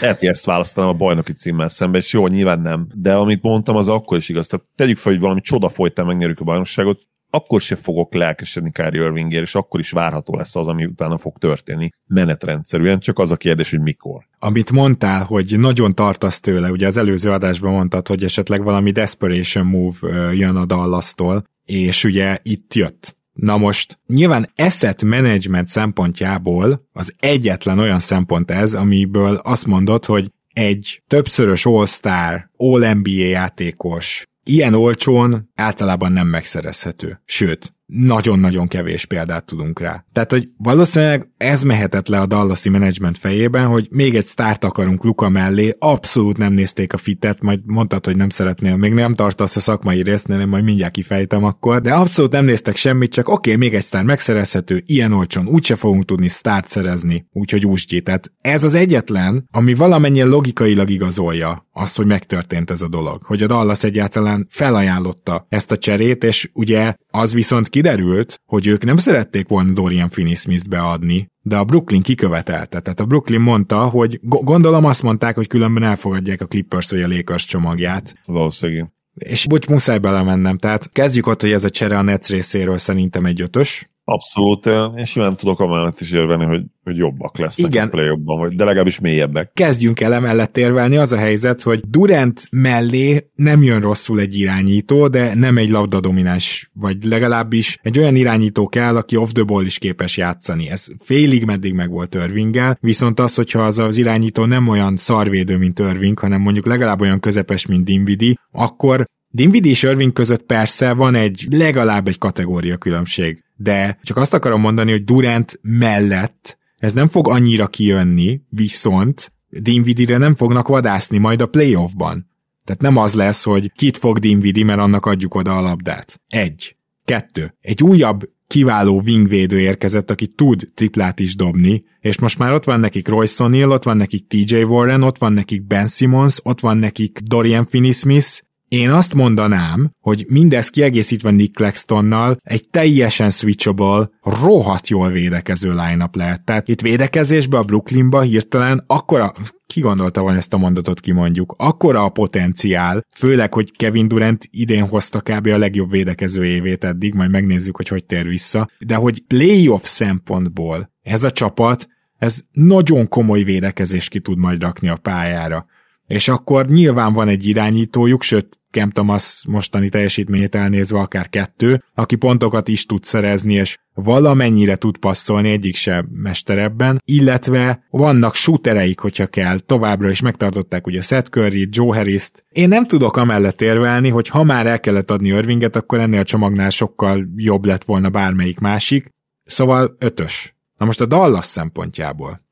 Lehet, 0.00 0.18
hogy 0.18 0.28
ezt 0.28 0.44
választanám 0.44 0.90
a 0.90 0.92
bajnoki 0.92 1.32
címmel 1.32 1.68
szemben, 1.68 2.00
és 2.00 2.12
jó, 2.12 2.26
nyilván 2.26 2.60
nem. 2.60 2.86
De 2.94 3.14
amit 3.14 3.42
mondtam, 3.42 3.76
az 3.76 3.88
akkor 3.88 4.16
is 4.16 4.28
igaz. 4.28 4.46
Tehát 4.46 4.66
tegyük 4.76 4.96
fel, 4.96 5.12
hogy 5.12 5.20
valami 5.20 5.40
csoda 5.40 5.68
folytán 5.68 6.06
megnyerjük 6.06 6.40
a 6.40 6.44
bajnokságot, 6.44 7.02
akkor 7.34 7.60
se 7.60 7.76
fogok 7.76 8.14
lelkesedni 8.14 8.70
Kyrie 8.72 9.02
Irvingért, 9.02 9.42
és 9.42 9.54
akkor 9.54 9.80
is 9.80 9.90
várható 9.90 10.36
lesz 10.36 10.56
az, 10.56 10.66
ami 10.66 10.84
utána 10.84 11.18
fog 11.18 11.38
történni 11.38 11.88
menetrendszerűen, 12.06 12.98
csak 12.98 13.18
az 13.18 13.30
a 13.30 13.36
kérdés, 13.36 13.70
hogy 13.70 13.80
mikor. 13.80 14.24
Amit 14.38 14.72
mondtál, 14.72 15.24
hogy 15.24 15.58
nagyon 15.58 15.94
tartasz 15.94 16.40
tőle, 16.40 16.70
ugye 16.70 16.86
az 16.86 16.96
előző 16.96 17.30
adásban 17.30 17.72
mondtad, 17.72 18.08
hogy 18.08 18.24
esetleg 18.24 18.62
valami 18.62 18.90
desperation 18.90 19.66
move 19.66 20.32
jön 20.32 20.56
a 20.56 20.64
Dallas-tól, 20.64 21.44
és 21.64 22.04
ugye 22.04 22.38
itt 22.42 22.74
jött. 22.74 23.16
Na 23.32 23.56
most 23.56 23.98
nyilván 24.06 24.48
asset 24.56 25.02
management 25.02 25.66
szempontjából 25.66 26.88
az 26.92 27.14
egyetlen 27.18 27.78
olyan 27.78 28.00
szempont 28.00 28.50
ez, 28.50 28.74
amiből 28.74 29.34
azt 29.34 29.66
mondod, 29.66 30.04
hogy 30.04 30.30
egy 30.52 31.02
többszörös 31.06 31.66
All-Star, 31.66 32.50
All-NBA 32.56 33.10
játékos 33.10 34.24
ilyen 34.44 34.74
olcsón 34.74 35.50
általában 35.54 36.12
nem 36.12 36.26
megszerezhető. 36.26 37.20
Sőt, 37.24 37.74
nagyon-nagyon 37.86 38.68
kevés 38.68 39.04
példát 39.04 39.44
tudunk 39.44 39.80
rá. 39.80 40.04
Tehát, 40.12 40.30
hogy 40.30 40.48
valószínűleg 40.56 41.28
ez 41.36 41.62
mehetett 41.62 42.08
le 42.08 42.20
a 42.20 42.26
Dallasi 42.26 42.68
menedzsment 42.68 43.18
fejében, 43.18 43.66
hogy 43.66 43.86
még 43.90 44.14
egy 44.14 44.26
sztárt 44.26 44.64
akarunk 44.64 45.04
Luka 45.04 45.28
mellé, 45.28 45.76
abszolút 45.78 46.36
nem 46.36 46.52
nézték 46.52 46.92
a 46.92 46.96
fitet, 46.96 47.40
majd 47.40 47.60
mondtad, 47.64 48.04
hogy 48.04 48.16
nem 48.16 48.28
szeretnél, 48.28 48.76
még 48.76 48.92
nem 48.92 49.14
tartasz 49.14 49.56
a 49.56 49.60
szakmai 49.60 50.02
résznél, 50.02 50.40
én 50.40 50.48
majd 50.48 50.64
mindjárt 50.64 50.92
kifejtem 50.92 51.44
akkor, 51.44 51.80
de 51.80 51.92
abszolút 51.92 52.32
nem 52.32 52.44
néztek 52.44 52.76
semmit, 52.76 53.12
csak 53.12 53.28
oké, 53.28 53.50
okay, 53.50 53.66
még 53.66 53.74
egy 53.74 53.82
sztár 53.82 54.02
megszerezhető, 54.02 54.82
ilyen 54.86 55.12
olcsón 55.12 55.48
úgyse 55.48 55.76
fogunk 55.76 56.04
tudni 56.04 56.28
sztárt 56.28 56.68
szerezni, 56.68 57.26
úgyhogy 57.32 57.66
úsgyi. 57.66 58.02
Tehát 58.02 58.32
ez 58.40 58.64
az 58.64 58.74
egyetlen, 58.74 59.48
ami 59.50 59.74
valamennyien 59.74 60.28
logikailag 60.28 60.90
igazolja 60.90 61.68
azt, 61.74 61.96
hogy 61.96 62.06
megtörtént 62.06 62.70
ez 62.70 62.82
a 62.82 62.88
dolog, 62.88 63.22
hogy 63.22 63.42
a 63.42 63.46
Dallas 63.46 63.84
egyáltalán 63.84 64.46
felajánlotta 64.50 65.46
ezt 65.48 65.72
a 65.72 65.78
cserét, 65.78 66.24
és 66.24 66.50
ugye 66.52 66.94
az 67.10 67.32
viszont 67.32 67.68
kiderült, 67.68 68.40
hogy 68.46 68.66
ők 68.66 68.84
nem 68.84 68.96
szerették 68.96 69.48
volna 69.48 69.72
Dorian 69.72 70.08
Finney-Smith-t 70.08 70.68
beadni, 70.68 71.28
de 71.40 71.56
a 71.56 71.64
Brooklyn 71.64 72.02
kikövetelte. 72.02 72.80
Tehát 72.80 73.00
a 73.00 73.04
Brooklyn 73.04 73.40
mondta, 73.40 73.84
hogy 73.84 74.20
gondolom 74.22 74.84
azt 74.84 75.02
mondták, 75.02 75.34
hogy 75.34 75.46
különben 75.46 75.82
elfogadják 75.82 76.40
a 76.40 76.46
Clippers 76.46 76.90
vagy 76.90 77.02
a 77.02 77.08
Lakers 77.08 77.44
csomagját. 77.44 78.14
Valószínűleg. 78.24 78.92
És 79.14 79.46
bocs, 79.46 79.66
muszáj 79.66 79.98
belemennem, 79.98 80.58
tehát 80.58 80.90
kezdjük 80.92 81.26
ott, 81.26 81.40
hogy 81.40 81.52
ez 81.52 81.64
a 81.64 81.70
csere 81.70 81.98
a 81.98 82.02
Nets 82.02 82.28
részéről 82.28 82.78
szerintem 82.78 83.26
egy 83.26 83.40
ötös, 83.40 83.88
Abszolút, 84.06 84.68
és 84.94 85.10
simán 85.10 85.36
tudok 85.36 85.60
amellett 85.60 86.00
is 86.00 86.10
érvelni, 86.10 86.44
hogy, 86.44 86.62
hogy 86.82 86.96
jobbak 86.96 87.38
lesznek 87.38 87.70
Igen. 87.70 87.86
a 87.86 87.90
play 87.90 88.08
vagy 88.24 88.54
de 88.54 88.64
legalábbis 88.64 89.00
mélyebbek. 89.00 89.50
Kezdjünk 89.52 90.00
el 90.00 90.14
emellett 90.14 90.56
érvelni, 90.56 90.96
az 90.96 91.12
a 91.12 91.16
helyzet, 91.16 91.62
hogy 91.62 91.80
Durant 91.80 92.48
mellé 92.50 93.30
nem 93.34 93.62
jön 93.62 93.80
rosszul 93.80 94.20
egy 94.20 94.38
irányító, 94.38 95.08
de 95.08 95.34
nem 95.34 95.56
egy 95.56 95.70
labda 95.70 96.00
domináns, 96.00 96.70
vagy 96.72 97.04
legalábbis 97.04 97.78
egy 97.82 97.98
olyan 97.98 98.16
irányító 98.16 98.68
kell, 98.68 98.96
aki 98.96 99.16
off 99.16 99.30
the 99.30 99.42
ball 99.42 99.64
is 99.64 99.78
képes 99.78 100.16
játszani. 100.16 100.68
Ez 100.70 100.86
félig 101.00 101.44
meddig 101.44 101.74
meg 101.74 101.90
volt 101.90 102.14
Irvinggel, 102.14 102.78
viszont 102.80 103.20
az, 103.20 103.34
hogyha 103.34 103.62
az 103.62 103.78
az 103.78 103.96
irányító 103.96 104.44
nem 104.44 104.68
olyan 104.68 104.96
szarvédő, 104.96 105.56
mint 105.56 105.78
Irving, 105.78 106.18
hanem 106.18 106.40
mondjuk 106.40 106.66
legalább 106.66 107.00
olyan 107.00 107.20
közepes, 107.20 107.66
mint 107.66 107.84
Dinvidi, 107.84 108.38
akkor 108.52 109.06
Dinvidi 109.28 109.68
és 109.68 109.82
Irving 109.82 110.12
között 110.12 110.42
persze 110.42 110.92
van 110.92 111.14
egy 111.14 111.46
legalább 111.50 112.08
egy 112.08 112.18
kategória 112.18 112.76
különbség 112.76 113.43
de 113.56 113.98
csak 114.02 114.16
azt 114.16 114.34
akarom 114.34 114.60
mondani, 114.60 114.90
hogy 114.90 115.04
Durant 115.04 115.58
mellett 115.62 116.58
ez 116.76 116.92
nem 116.92 117.08
fog 117.08 117.28
annyira 117.28 117.66
kijönni, 117.66 118.40
viszont 118.48 119.32
Dinvidire 119.48 120.16
nem 120.16 120.34
fognak 120.34 120.68
vadászni 120.68 121.18
majd 121.18 121.40
a 121.40 121.46
playoffban. 121.46 122.26
Tehát 122.64 122.82
nem 122.82 122.96
az 122.96 123.14
lesz, 123.14 123.44
hogy 123.44 123.72
kit 123.72 123.96
fog 123.96 124.18
Dinvidi, 124.18 124.62
mert 124.62 124.80
annak 124.80 125.06
adjuk 125.06 125.34
oda 125.34 125.56
a 125.56 125.60
labdát. 125.60 126.20
Egy. 126.28 126.76
Kettő. 127.04 127.54
Egy 127.60 127.82
újabb 127.82 128.28
kiváló 128.46 129.02
wingvédő 129.04 129.60
érkezett, 129.60 130.10
aki 130.10 130.26
tud 130.26 130.70
triplát 130.74 131.20
is 131.20 131.36
dobni, 131.36 131.84
és 132.00 132.18
most 132.18 132.38
már 132.38 132.52
ott 132.52 132.64
van 132.64 132.80
nekik 132.80 133.08
Royce 133.08 133.44
O'Neal, 133.46 133.70
ott 133.70 133.84
van 133.84 133.96
nekik 133.96 134.26
TJ 134.26 134.62
Warren, 134.62 135.02
ott 135.02 135.18
van 135.18 135.32
nekik 135.32 135.66
Ben 135.66 135.86
Simmons, 135.86 136.38
ott 136.42 136.60
van 136.60 136.76
nekik 136.76 137.18
Dorian 137.18 137.66
Finney-Smith, 137.66 138.40
én 138.68 138.90
azt 138.90 139.14
mondanám, 139.14 139.90
hogy 140.00 140.24
mindez 140.28 140.68
kiegészítve 140.68 141.30
Nick 141.30 141.54
Claxtonnal 141.54 142.36
egy 142.42 142.68
teljesen 142.70 143.30
switchable, 143.30 144.10
rohadt 144.22 144.88
jól 144.88 145.10
védekező 145.10 145.68
line 145.68 146.10
lehet. 146.12 146.44
Tehát 146.44 146.68
itt 146.68 146.80
védekezésbe 146.80 147.58
a 147.58 147.62
Brooklynba 147.62 148.20
hirtelen 148.20 148.84
akkora, 148.86 149.32
ki 149.66 149.80
gondolta 149.80 150.22
van 150.22 150.36
ezt 150.36 150.54
a 150.54 150.56
mondatot 150.56 151.00
kimondjuk, 151.00 151.54
akkora 151.58 152.04
a 152.04 152.08
potenciál, 152.08 153.06
főleg, 153.16 153.54
hogy 153.54 153.76
Kevin 153.76 154.08
Durant 154.08 154.48
idén 154.50 154.88
hozta 154.88 155.20
kb. 155.20 155.46
a 155.46 155.58
legjobb 155.58 155.90
védekező 155.90 156.44
évét 156.44 156.84
eddig, 156.84 157.14
majd 157.14 157.30
megnézzük, 157.30 157.76
hogy 157.76 157.88
hogy 157.88 158.04
tér 158.04 158.28
vissza, 158.28 158.68
de 158.78 158.94
hogy 158.94 159.20
playoff 159.26 159.82
szempontból 159.84 160.92
ez 161.02 161.24
a 161.24 161.30
csapat, 161.30 161.86
ez 162.18 162.40
nagyon 162.52 163.08
komoly 163.08 163.42
védekezést 163.42 164.10
ki 164.10 164.20
tud 164.20 164.38
majd 164.38 164.62
rakni 164.62 164.88
a 164.88 164.96
pályára. 164.96 165.66
És 166.06 166.28
akkor 166.28 166.66
nyilván 166.66 167.12
van 167.12 167.28
egy 167.28 167.46
irányítójuk, 167.46 168.22
sőt 168.22 168.58
Cam 168.70 168.90
Thomas 168.90 169.44
mostani 169.48 169.88
teljesítményét 169.88 170.54
elnézve 170.54 170.98
akár 170.98 171.28
kettő, 171.28 171.82
aki 171.94 172.16
pontokat 172.16 172.68
is 172.68 172.86
tud 172.86 173.04
szerezni, 173.04 173.54
és 173.54 173.78
valamennyire 173.94 174.76
tud 174.76 174.98
passzolni, 174.98 175.50
egyik 175.50 175.76
se 175.76 176.04
mesterebben, 176.10 177.02
illetve 177.04 177.84
vannak 177.90 178.34
shootereik, 178.34 178.98
hogyha 178.98 179.26
kell, 179.26 179.58
továbbra 179.58 180.10
is 180.10 180.20
megtartották 180.20 180.86
ugye 180.86 181.00
Seth 181.00 181.30
Curry, 181.30 181.68
Joe 181.70 181.96
Harris-t. 181.96 182.44
Én 182.48 182.68
nem 182.68 182.86
tudok 182.86 183.16
amellett 183.16 183.60
érvelni, 183.60 184.08
hogy 184.08 184.28
ha 184.28 184.42
már 184.42 184.66
el 184.66 184.80
kellett 184.80 185.10
adni 185.10 185.28
Irvinget, 185.28 185.76
akkor 185.76 186.00
ennél 186.00 186.20
a 186.20 186.24
csomagnál 186.24 186.70
sokkal 186.70 187.26
jobb 187.36 187.64
lett 187.64 187.84
volna 187.84 188.10
bármelyik 188.10 188.58
másik. 188.58 189.08
Szóval 189.44 189.96
ötös. 189.98 190.56
Na 190.78 190.86
most 190.86 191.00
a 191.00 191.06
Dallas 191.06 191.44
szempontjából. 191.44 192.43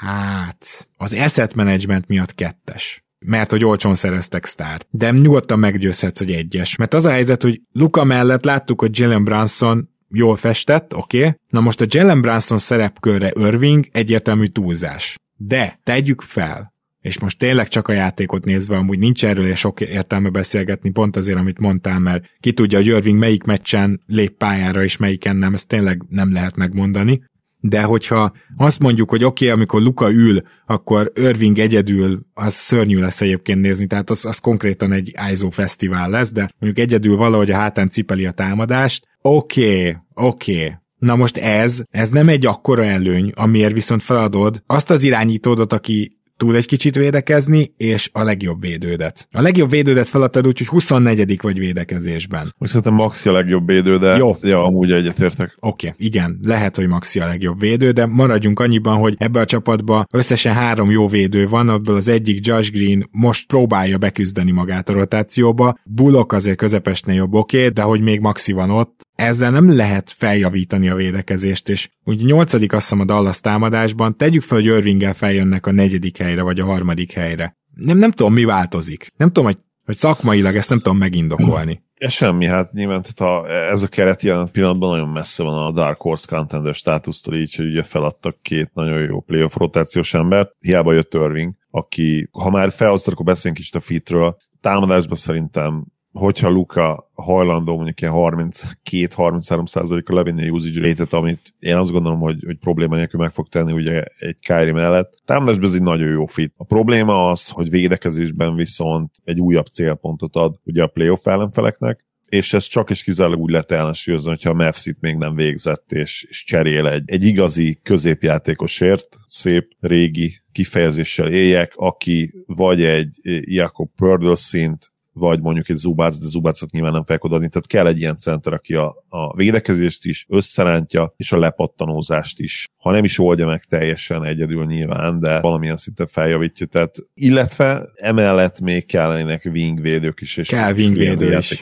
Hát, 0.00 0.88
az 0.96 1.12
asset 1.12 1.54
management 1.54 2.08
miatt 2.08 2.34
kettes 2.34 3.02
mert 3.26 3.50
hogy 3.50 3.64
olcsón 3.64 3.94
szereztek 3.94 4.44
sztárt. 4.44 4.86
De 4.90 5.10
nyugodtan 5.10 5.58
meggyőzhetsz, 5.58 6.18
hogy 6.18 6.32
egyes. 6.32 6.76
Mert 6.76 6.94
az 6.94 7.04
a 7.04 7.10
helyzet, 7.10 7.42
hogy 7.42 7.60
Luka 7.72 8.04
mellett 8.04 8.44
láttuk, 8.44 8.80
hogy 8.80 8.98
Jalen 8.98 9.24
Brunson 9.24 9.88
jól 10.08 10.36
festett, 10.36 10.94
oké? 10.94 11.18
Okay? 11.18 11.32
Na 11.48 11.60
most 11.60 11.80
a 11.80 11.86
Jalen 11.88 12.20
Brunson 12.20 12.58
szerepkörre 12.58 13.32
Irving 13.36 13.88
egyértelmű 13.92 14.44
túlzás. 14.44 15.16
De 15.36 15.80
tegyük 15.82 16.20
fel, 16.20 16.72
és 17.00 17.18
most 17.18 17.38
tényleg 17.38 17.68
csak 17.68 17.88
a 17.88 17.92
játékot 17.92 18.44
nézve, 18.44 18.76
amúgy 18.76 18.98
nincs 18.98 19.24
erről 19.24 19.54
sok 19.54 19.80
értelme 19.80 20.30
beszélgetni, 20.30 20.90
pont 20.90 21.16
azért, 21.16 21.38
amit 21.38 21.58
mondtál, 21.58 21.98
mert 21.98 22.24
ki 22.40 22.52
tudja, 22.52 22.78
hogy 22.78 22.86
Irving 22.86 23.18
melyik 23.18 23.42
meccsen 23.42 24.02
lép 24.06 24.36
pályára, 24.36 24.82
és 24.82 24.96
melyiken 24.96 25.36
nem, 25.36 25.54
ezt 25.54 25.68
tényleg 25.68 26.02
nem 26.08 26.32
lehet 26.32 26.56
megmondani 26.56 27.22
de 27.60 27.82
hogyha 27.82 28.32
azt 28.56 28.78
mondjuk, 28.78 29.10
hogy 29.10 29.24
oké, 29.24 29.44
okay, 29.44 29.56
amikor 29.56 29.82
Luka 29.82 30.10
ül, 30.10 30.42
akkor 30.66 31.12
Irving 31.14 31.58
egyedül, 31.58 32.26
az 32.34 32.54
szörnyű 32.54 32.98
lesz 32.98 33.20
egyébként 33.20 33.60
nézni, 33.60 33.86
tehát 33.86 34.10
az, 34.10 34.24
az 34.24 34.38
konkrétan 34.38 34.92
egy 34.92 35.12
ISO 35.32 35.50
fesztivál 35.50 36.10
lesz, 36.10 36.32
de 36.32 36.50
mondjuk 36.58 36.86
egyedül 36.86 37.16
valahogy 37.16 37.50
a 37.50 37.56
hátán 37.56 37.88
cipeli 37.88 38.26
a 38.26 38.30
támadást, 38.30 39.06
oké, 39.20 39.78
okay, 39.78 39.96
oké, 40.14 40.64
okay. 40.64 40.76
Na 40.98 41.16
most 41.16 41.36
ez, 41.36 41.82
ez 41.90 42.10
nem 42.10 42.28
egy 42.28 42.46
akkora 42.46 42.84
előny, 42.84 43.32
amiért 43.34 43.72
viszont 43.72 44.02
feladod 44.02 44.62
azt 44.66 44.90
az 44.90 45.02
irányítódot, 45.02 45.72
aki 45.72 46.17
tud 46.38 46.54
egy 46.54 46.66
kicsit 46.66 46.96
védekezni, 46.96 47.72
és 47.76 48.10
a 48.12 48.22
legjobb 48.22 48.60
védődet. 48.60 49.28
A 49.32 49.40
legjobb 49.40 49.70
védődet 49.70 50.08
feladtad 50.08 50.46
úgy, 50.46 50.58
hogy 50.58 50.66
24 50.66 51.40
vagy 51.42 51.58
védekezésben. 51.58 52.54
Most 52.58 52.72
szerintem 52.72 52.94
Maxi 52.94 53.28
a 53.28 53.32
legjobb 53.32 53.66
védő, 53.66 53.98
de 53.98 54.16
Jó. 54.16 54.36
Ja, 54.42 54.64
amúgy 54.64 54.92
egyetértek. 54.92 55.56
Oké, 55.60 55.88
okay, 55.88 56.06
igen, 56.06 56.38
lehet, 56.42 56.76
hogy 56.76 56.86
Maxi 56.86 57.20
a 57.20 57.26
legjobb 57.26 57.60
védő, 57.60 57.90
de 57.90 58.06
maradjunk 58.06 58.60
annyiban, 58.60 58.98
hogy 58.98 59.14
ebbe 59.18 59.40
a 59.40 59.44
csapatba 59.44 60.06
összesen 60.10 60.54
három 60.54 60.90
jó 60.90 61.08
védő 61.08 61.46
van, 61.46 61.68
abból 61.68 61.94
az 61.94 62.08
egyik 62.08 62.46
Josh 62.46 62.72
Green 62.72 63.08
most 63.10 63.46
próbálja 63.46 63.98
beküzdeni 63.98 64.50
magát 64.50 64.88
a 64.88 64.92
rotációba. 64.92 65.78
Bullock 65.84 66.32
azért 66.32 66.56
közepesnél 66.56 67.14
jobb, 67.14 67.34
oké, 67.34 67.58
okay, 67.58 67.68
de 67.68 67.82
hogy 67.82 68.00
még 68.00 68.20
Maxi 68.20 68.52
van 68.52 68.70
ott, 68.70 69.06
ezzel 69.18 69.50
nem 69.50 69.76
lehet 69.76 70.10
feljavítani 70.10 70.88
a 70.88 70.94
védekezést, 70.94 71.68
és 71.68 71.88
úgy 72.04 72.24
nyolcadik 72.24 72.72
azt 72.72 72.82
hiszem 72.82 73.00
a 73.00 73.04
Dallas 73.04 73.40
támadásban, 73.40 74.16
tegyük 74.16 74.42
fel, 74.42 74.56
hogy 74.58 74.66
Irvinggel 74.66 75.14
feljönnek 75.14 75.66
a 75.66 75.72
negyedik 75.72 76.16
helyre, 76.16 76.42
vagy 76.42 76.60
a 76.60 76.64
harmadik 76.64 77.12
helyre. 77.12 77.56
Nem, 77.74 77.98
nem 77.98 78.10
tudom, 78.10 78.32
mi 78.32 78.44
változik. 78.44 79.12
Nem 79.16 79.28
tudom, 79.28 79.44
hogy, 79.44 79.58
hogy 79.84 79.96
szakmailag 79.96 80.56
ezt 80.56 80.68
nem 80.68 80.78
tudom 80.78 80.98
megindokolni. 80.98 81.82
Ja, 82.00 82.08
semmi, 82.08 82.46
hát 82.46 82.72
nyilván 82.72 83.02
tehát 83.02 83.18
ha 83.18 83.48
ez 83.48 83.82
a 83.82 83.88
keret 83.88 84.22
jelen 84.22 84.50
pillanatban 84.50 84.90
nagyon 84.90 85.08
messze 85.08 85.42
van 85.42 85.66
a 85.66 85.72
Dark 85.72 86.00
Horse 86.00 86.26
contender 86.28 86.74
státusztól, 86.74 87.34
így, 87.34 87.54
hogy 87.54 87.66
ugye 87.66 87.82
feladtak 87.82 88.42
két 88.42 88.70
nagyon 88.74 89.00
jó 89.00 89.20
playoff 89.20 89.56
rotációs 89.56 90.14
embert, 90.14 90.50
hiába 90.58 90.92
jött 90.92 91.14
Irving, 91.14 91.54
aki, 91.70 92.28
ha 92.32 92.50
már 92.50 92.72
felhoztak, 92.72 93.12
akkor 93.12 93.24
beszéljünk 93.24 93.60
kicsit 93.60 93.74
a 93.74 93.84
fitről, 93.84 94.36
támadásban 94.60 95.16
szerintem 95.16 95.86
hogyha 96.18 96.48
Luka 96.48 97.10
hajlandó 97.14 97.74
mondjuk 97.74 98.00
ilyen 98.00 98.12
32-33%-a 98.16 100.14
levinni 100.14 100.48
a 100.48 100.50
usage 100.50 100.80
rate 100.80 101.16
amit 101.16 101.54
én 101.58 101.76
azt 101.76 101.90
gondolom, 101.90 102.20
hogy, 102.20 102.42
hogy 102.46 102.58
probléma 102.58 102.96
nélkül 102.96 103.20
meg 103.20 103.30
fog 103.30 103.48
tenni 103.48 103.72
ugye 103.72 104.02
egy 104.18 104.36
Kyrie 104.40 104.72
mellett. 104.72 105.14
Támadásban 105.24 105.68
ez 105.68 105.74
egy 105.74 105.82
nagyon 105.82 106.08
jó 106.08 106.26
fit. 106.26 106.52
A 106.56 106.64
probléma 106.64 107.30
az, 107.30 107.48
hogy 107.48 107.70
védekezésben 107.70 108.54
viszont 108.54 109.10
egy 109.24 109.40
újabb 109.40 109.66
célpontot 109.66 110.36
ad 110.36 110.54
ugye 110.64 110.82
a 110.82 110.86
playoff 110.86 111.26
ellenfeleknek, 111.26 112.06
és 112.28 112.52
ez 112.52 112.64
csak 112.64 112.90
és 112.90 113.02
kizárólag 113.02 113.40
úgy 113.40 113.50
lehet 113.50 113.72
ellensúlyozni, 113.72 114.28
hogyha 114.28 114.50
a 114.50 114.54
Mavs 114.54 114.92
még 115.00 115.16
nem 115.16 115.34
végzett, 115.34 115.92
és, 115.92 116.26
és 116.28 116.44
cserél 116.44 116.86
egy, 116.86 117.02
egy 117.06 117.24
igazi 117.24 117.80
középjátékosért, 117.82 119.16
szép 119.26 119.72
régi 119.80 120.42
kifejezéssel 120.52 121.28
éljek, 121.28 121.72
aki 121.76 122.44
vagy 122.46 122.82
egy 122.82 123.18
Jakob 123.42 123.90
Pördöl 123.96 124.36
szint, 124.36 124.92
vagy 125.18 125.40
mondjuk 125.40 125.68
egy 125.68 125.76
Zubác, 125.76 126.18
de 126.18 126.26
Zubácot 126.26 126.70
nyilván 126.70 126.92
nem 126.92 127.04
fel 127.04 127.18
adni, 127.20 127.48
tehát 127.48 127.66
kell 127.66 127.86
egy 127.86 127.98
ilyen 127.98 128.16
center, 128.16 128.52
aki 128.52 128.74
a, 128.74 129.04
a 129.08 129.36
védekezést 129.36 130.04
is 130.04 130.26
összerántja, 130.28 131.14
és 131.16 131.32
a 131.32 131.38
lepattanózást 131.38 132.38
is. 132.38 132.66
Ha 132.76 132.90
nem 132.90 133.04
is 133.04 133.18
oldja 133.18 133.46
meg 133.46 133.64
teljesen 133.64 134.24
egyedül 134.24 134.64
nyilván, 134.64 135.20
de 135.20 135.40
valamilyen 135.40 135.76
szinten 135.76 136.06
feljavítja. 136.06 136.66
Tehát, 136.66 136.96
illetve 137.14 137.88
emellett 137.94 138.60
még 138.60 138.86
kellenek 138.86 139.48
wingvédők 139.52 140.20
is, 140.20 140.36
és 140.36 140.48
kell 140.48 140.72
wingvédő 140.72 141.36
is. 141.36 141.60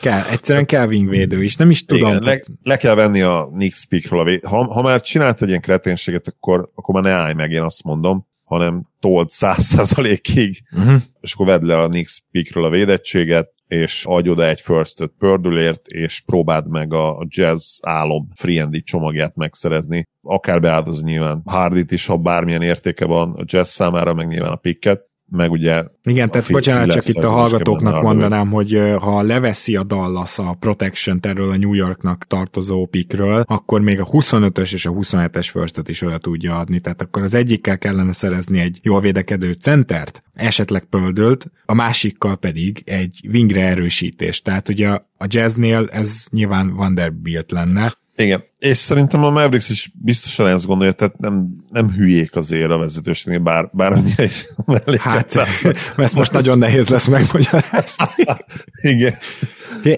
Kell, 0.00 0.22
egyszerűen 0.30 0.66
kell 0.66 0.86
wingvédő 0.86 1.42
is, 1.42 1.56
nem 1.56 1.70
is 1.70 1.84
tudom. 1.84 2.10
Igen, 2.10 2.22
le, 2.22 2.40
le, 2.62 2.76
kell 2.76 2.94
venni 2.94 3.20
a 3.20 3.48
Nick 3.52 3.76
vé- 3.88 4.44
ha, 4.44 4.64
ha 4.64 4.82
már 4.82 5.00
csinált 5.00 5.42
egy 5.42 5.48
ilyen 5.48 5.60
kreténséget, 5.60 6.28
akkor, 6.28 6.70
akkor 6.74 6.94
már 6.94 7.04
ne 7.04 7.20
állj 7.20 7.34
meg, 7.34 7.50
én 7.50 7.62
azt 7.62 7.82
mondom 7.82 8.26
hanem 8.52 8.88
told 9.00 9.28
száz 9.30 9.64
százalékig, 9.64 10.62
uh-huh. 10.72 11.02
és 11.20 11.32
akkor 11.32 11.46
vedd 11.46 11.64
le 11.64 11.78
a 11.78 11.86
Nix 11.86 12.22
Peakről 12.30 12.64
a 12.64 12.70
védettséget, 12.70 13.52
és 13.66 14.04
adj 14.06 14.28
oda 14.28 14.46
egy 14.46 14.60
first 14.60 15.10
pördülért, 15.18 15.86
és 15.86 16.22
próbáld 16.26 16.68
meg 16.68 16.92
a 16.92 17.26
jazz 17.28 17.78
álom 17.82 18.28
friendi 18.34 18.82
csomagját 18.82 19.36
megszerezni. 19.36 20.04
Akár 20.22 20.60
beáldoz 20.60 21.02
nyilván 21.02 21.42
Hardit 21.44 21.92
is, 21.92 22.06
ha 22.06 22.16
bármilyen 22.16 22.62
értéke 22.62 23.04
van 23.04 23.32
a 23.32 23.44
jazz 23.46 23.68
számára, 23.68 24.14
meg 24.14 24.26
nyilván 24.26 24.52
a 24.52 24.56
picket, 24.56 25.10
meg 25.32 25.50
ugye... 25.50 25.84
Igen, 26.02 26.30
tehát 26.30 26.50
bocsánat, 26.50 26.90
csak 26.90 27.08
itt 27.08 27.24
a 27.24 27.30
hallgatóknak 27.30 28.02
mondanám, 28.02 28.50
hogy 28.50 28.82
ha 28.98 29.22
leveszi 29.22 29.76
a 29.76 29.82
Dallas 29.82 30.38
a 30.38 30.56
protection 30.60 31.18
erről 31.22 31.50
a 31.50 31.56
New 31.56 31.72
Yorknak 31.72 32.24
tartozó 32.24 32.86
pikről, 32.86 33.44
akkor 33.46 33.80
még 33.80 34.00
a 34.00 34.06
25-ös 34.06 34.72
és 34.72 34.86
a 34.86 34.90
27-es 34.90 35.48
firstot 35.50 35.88
is 35.88 36.02
oda 36.02 36.18
tudja 36.18 36.58
adni, 36.58 36.80
tehát 36.80 37.02
akkor 37.02 37.22
az 37.22 37.34
egyikkel 37.34 37.78
kellene 37.78 38.12
szerezni 38.12 38.60
egy 38.60 38.78
jól 38.82 39.00
védekedő 39.00 39.52
centert, 39.52 40.22
esetleg 40.34 40.84
pöldölt, 40.84 41.50
a 41.64 41.74
másikkal 41.74 42.36
pedig 42.36 42.82
egy 42.84 43.20
wingre 43.32 43.66
erősítést. 43.66 44.44
Tehát 44.44 44.68
ugye 44.68 44.88
a 45.18 45.26
jazznél 45.26 45.88
ez 45.90 46.26
nyilván 46.30 46.74
Vanderbilt 46.74 47.50
lenne, 47.50 47.92
Igen, 48.16 48.44
és 48.58 48.76
szerintem 48.76 49.24
a 49.24 49.30
Mavericks 49.30 49.68
is 49.68 49.90
biztosan 49.94 50.46
ezt 50.46 50.66
gondolja, 50.66 50.92
tehát 50.92 51.18
nem, 51.18 51.48
nem 51.70 51.90
hülyék 51.90 52.36
azért 52.36 52.70
a 52.70 52.78
vezetőségnél, 52.78 53.40
bár, 53.40 53.68
bár 53.72 53.92
annyira 53.92 54.22
is 54.22 54.46
Hát, 54.98 55.36
állnak. 55.36 55.76
ezt 55.96 56.14
most 56.14 56.32
nagyon 56.32 56.58
nehéz 56.58 56.88
lesz 56.88 57.06
megmagyarázni. 57.06 58.24
Igen. 58.82 59.14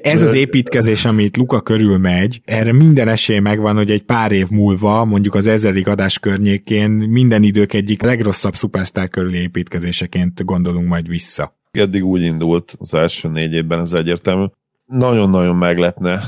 Ez 0.02 0.23
az 0.23 0.35
építkezés, 0.35 1.04
amit 1.04 1.37
Luka 1.37 1.61
körül 1.61 1.99
megy, 1.99 2.40
erre 2.44 2.73
minden 2.73 3.09
esély 3.09 3.38
megvan, 3.38 3.76
hogy 3.76 3.90
egy 3.90 4.02
pár 4.02 4.33
év 4.33 4.49
múlva, 4.49 5.04
mondjuk 5.04 5.35
az 5.35 5.47
ezerig 5.47 5.88
adás 5.88 6.18
környékén 6.18 6.90
minden 6.90 7.42
idők 7.42 7.73
egyik 7.73 8.02
legrosszabb 8.02 8.54
szupersztár 8.54 9.09
körüli 9.09 9.38
építkezéseként 9.38 10.44
gondolunk 10.44 10.88
majd 10.88 11.09
vissza. 11.09 11.56
Eddig 11.71 12.04
úgy 12.04 12.23
indult 12.23 12.76
az 12.78 12.94
első 12.94 13.28
négy 13.28 13.52
évben, 13.52 13.80
ez 13.80 13.92
egyértelmű. 13.92 14.44
Nagyon-nagyon 14.87 15.56
meglepne. 15.56 16.23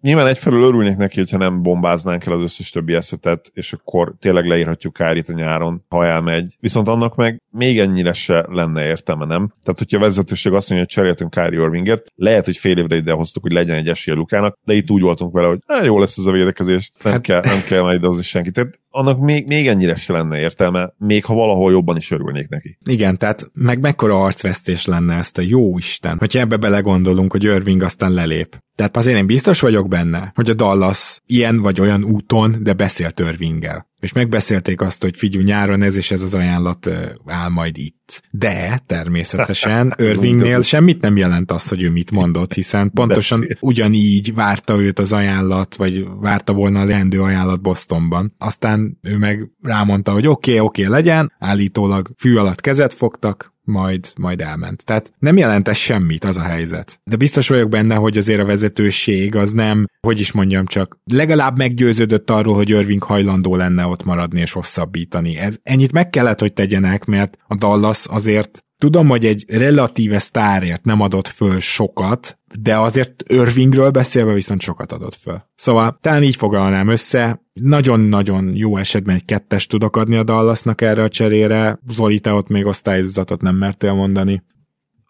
Nyilván 0.00 0.26
egyfelől 0.26 0.62
örülnék 0.62 0.96
neki, 0.96 1.18
hogyha 1.18 1.38
nem 1.38 1.62
bombáznánk 1.62 2.26
el 2.26 2.32
az 2.32 2.40
összes 2.40 2.70
többi 2.70 2.94
eszetet, 2.94 3.50
és 3.54 3.72
akkor 3.72 4.14
tényleg 4.18 4.46
leírhatjuk 4.46 4.92
Kárit 4.92 5.28
a 5.28 5.32
nyáron, 5.32 5.84
ha 5.88 6.06
elmegy. 6.06 6.56
Viszont 6.60 6.88
annak 6.88 7.16
meg 7.16 7.42
még 7.50 7.78
ennyire 7.78 8.12
se 8.12 8.44
lenne 8.48 8.86
értelme, 8.86 9.24
nem? 9.24 9.48
Tehát, 9.62 9.78
hogyha 9.78 9.96
a 9.96 10.00
vezetőség 10.00 10.52
azt 10.52 10.68
mondja, 10.68 10.86
hogy 10.86 10.96
cseréltünk 10.96 11.30
Kári 11.30 11.56
Irvingert, 11.56 12.06
lehet, 12.14 12.44
hogy 12.44 12.56
fél 12.56 12.78
évre 12.78 12.96
idehoztuk, 12.96 13.42
hogy 13.42 13.52
legyen 13.52 13.76
egy 13.76 13.88
esélye 13.88 14.16
Lukának, 14.16 14.58
de 14.64 14.74
itt 14.74 14.90
úgy 14.90 15.02
voltunk 15.02 15.32
vele, 15.32 15.46
hogy 15.46 15.58
hát 15.66 15.86
jó 15.86 15.98
lesz 15.98 16.18
ez 16.18 16.26
a 16.26 16.30
védekezés, 16.30 16.92
nem, 17.02 17.12
Hát- 17.12 17.22
kell, 17.22 17.40
nem 17.44 17.62
kell 17.68 17.82
már 17.82 17.94
idehozni 17.94 18.22
senkit. 18.22 18.52
Tehát 18.52 18.78
annak 18.90 19.18
még, 19.18 19.46
még 19.46 19.66
ennyire 19.66 19.94
se 19.94 20.12
lenne 20.12 20.38
értelme, 20.38 20.92
még 20.98 21.24
ha 21.24 21.34
valahol 21.34 21.72
jobban 21.72 21.96
is 21.96 22.10
örülnék 22.10 22.48
neki. 22.48 22.78
Igen, 22.84 23.18
tehát 23.18 23.50
meg 23.52 23.80
mekkora 23.80 24.22
arcvesztés 24.22 24.84
lenne 24.86 25.16
ezt 25.16 25.38
a 25.38 25.42
jó 25.42 25.78
Isten, 25.78 26.18
hogyha 26.18 26.40
ebbe 26.40 26.56
belegondolunk, 26.56 27.32
hogy 27.32 27.44
Irving 27.44 27.82
aztán 27.82 28.12
lelép. 28.12 28.58
Tehát 28.74 28.96
azért 28.96 29.16
én 29.16 29.26
biztos 29.26 29.60
vagyok 29.60 29.88
benne, 29.90 30.32
hogy 30.34 30.50
a 30.50 30.54
Dallas 30.54 31.20
ilyen 31.26 31.60
vagy 31.60 31.80
olyan 31.80 32.04
úton, 32.04 32.56
de 32.60 32.72
beszélt 32.72 33.20
Irvinggel. 33.20 33.89
És 34.00 34.12
megbeszélték 34.12 34.80
azt, 34.80 35.02
hogy 35.02 35.16
figyelj, 35.16 35.44
nyáron 35.44 35.82
ez 35.82 35.96
és 35.96 36.10
ez 36.10 36.22
az 36.22 36.34
ajánlat 36.34 36.90
áll 37.26 37.48
majd 37.48 37.78
itt. 37.78 38.22
De 38.30 38.80
természetesen 38.86 39.94
Irvingnél 39.98 40.62
semmit 40.62 41.00
nem 41.00 41.16
jelent 41.16 41.50
az, 41.50 41.68
hogy 41.68 41.82
ő 41.82 41.90
mit 41.90 42.10
mondott, 42.10 42.54
hiszen 42.54 42.90
pontosan 42.94 43.46
ugyanígy 43.60 44.34
várta 44.34 44.80
őt 44.80 44.98
az 44.98 45.12
ajánlat, 45.12 45.74
vagy 45.74 46.06
várta 46.20 46.52
volna 46.52 46.80
a 46.80 46.84
leendő 46.84 47.22
ajánlat 47.22 47.60
Bostonban. 47.60 48.34
Aztán 48.38 48.98
ő 49.02 49.16
meg 49.16 49.50
rámondta, 49.62 50.12
hogy 50.12 50.26
oké, 50.26 50.50
okay, 50.50 50.66
oké, 50.66 50.82
okay, 50.82 50.94
legyen, 50.94 51.32
állítólag 51.38 52.10
fű 52.16 52.36
alatt 52.36 52.60
kezet 52.60 52.94
fogtak, 52.94 53.54
majd, 53.70 54.12
majd 54.16 54.40
elment. 54.40 54.84
Tehát 54.84 55.12
nem 55.18 55.36
jelent 55.36 55.68
ez 55.68 55.76
semmit, 55.76 56.24
az 56.24 56.38
a 56.38 56.42
helyzet. 56.42 57.00
De 57.04 57.16
biztos 57.16 57.48
vagyok 57.48 57.68
benne, 57.68 57.94
hogy 57.94 58.18
azért 58.18 58.40
a 58.40 58.44
vezetőség 58.44 59.36
az 59.36 59.52
nem, 59.52 59.86
hogy 60.00 60.20
is 60.20 60.32
mondjam 60.32 60.66
csak, 60.66 60.98
legalább 61.04 61.56
meggyőződött 61.56 62.30
arról, 62.30 62.54
hogy 62.54 62.68
Irving 62.68 63.02
hajlandó 63.02 63.56
lenne 63.56 63.82
ott 63.90 64.04
maradni 64.04 64.40
és 64.40 64.52
hosszabbítani. 64.52 65.36
Ez, 65.36 65.56
ennyit 65.62 65.92
meg 65.92 66.10
kellett, 66.10 66.40
hogy 66.40 66.52
tegyenek, 66.52 67.04
mert 67.04 67.38
a 67.46 67.56
Dallas 67.56 68.06
azért 68.06 68.64
Tudom, 68.80 69.08
hogy 69.08 69.26
egy 69.26 69.44
relatíve 69.48 70.18
sztárért 70.18 70.84
nem 70.84 71.00
adott 71.00 71.28
föl 71.28 71.60
sokat, 71.60 72.38
de 72.60 72.78
azért 72.78 73.22
Irvingről 73.26 73.90
beszélve 73.90 74.32
viszont 74.32 74.60
sokat 74.60 74.92
adott 74.92 75.14
föl. 75.14 75.42
Szóval 75.54 75.98
talán 76.00 76.22
így 76.22 76.36
foglalnám 76.36 76.88
össze, 76.88 77.42
nagyon-nagyon 77.52 78.56
jó 78.56 78.76
esetben 78.76 79.14
egy 79.14 79.24
kettes 79.24 79.66
tudok 79.66 79.96
adni 79.96 80.16
a 80.16 80.22
Dallasnak 80.22 80.80
erre 80.80 81.02
a 81.02 81.08
cserére, 81.08 81.78
Zoli, 81.88 82.20
te 82.20 82.32
ott 82.32 82.48
még 82.48 82.66
osztályzatot 82.66 83.40
nem 83.40 83.56
mertél 83.56 83.92
mondani. 83.92 84.42